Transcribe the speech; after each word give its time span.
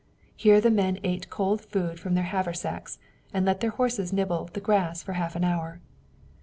Here 0.35 0.59
the 0.59 0.71
men 0.71 0.97
ate 1.03 1.29
cold 1.29 1.61
food 1.63 1.99
from 1.99 2.15
their 2.15 2.23
haversacks 2.23 2.97
and 3.31 3.45
let 3.45 3.59
their 3.59 3.69
horses 3.69 4.11
nibble 4.11 4.49
the 4.51 4.59
grass 4.59 5.03
for 5.03 5.11
a 5.11 5.15
half 5.17 5.35
hour. 5.39 5.79